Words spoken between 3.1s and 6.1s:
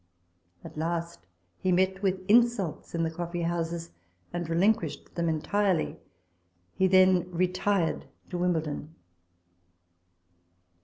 coffee houses, and relinquished them entirely.